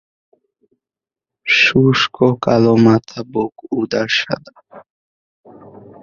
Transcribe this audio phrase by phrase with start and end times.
[1.47, 4.55] শুঙ্গ কালো, মাথা, বুক, উদর সাদা।